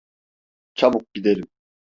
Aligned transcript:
Çabuk 0.73 1.13
gidelim. 1.13 1.47